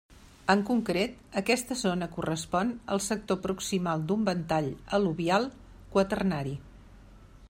En 0.51 0.61
concret, 0.67 1.19
aquesta 1.41 1.77
zona 1.81 2.07
correspon 2.15 2.71
al 2.95 3.03
sector 3.09 3.39
proximal 3.45 4.07
d'un 4.13 4.25
ventall 4.31 4.73
al·luvial 4.99 5.49
quaternari. 5.97 6.57